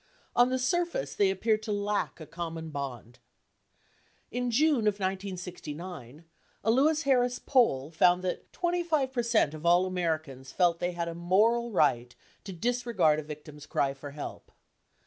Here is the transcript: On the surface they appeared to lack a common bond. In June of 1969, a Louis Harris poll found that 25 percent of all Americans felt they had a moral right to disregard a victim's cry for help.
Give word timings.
On 0.35 0.49
the 0.49 0.57
surface 0.57 1.13
they 1.13 1.29
appeared 1.29 1.61
to 1.61 1.71
lack 1.71 2.19
a 2.19 2.25
common 2.25 2.71
bond. 2.71 3.19
In 4.31 4.49
June 4.49 4.87
of 4.87 4.95
1969, 4.95 6.25
a 6.63 6.71
Louis 6.71 7.03
Harris 7.03 7.37
poll 7.37 7.91
found 7.91 8.23
that 8.23 8.51
25 8.51 9.13
percent 9.13 9.53
of 9.53 9.63
all 9.63 9.85
Americans 9.85 10.51
felt 10.51 10.79
they 10.79 10.93
had 10.93 11.07
a 11.07 11.13
moral 11.13 11.69
right 11.71 12.15
to 12.45 12.51
disregard 12.51 13.19
a 13.19 13.21
victim's 13.23 13.67
cry 13.67 13.93
for 13.93 14.09
help. 14.09 14.51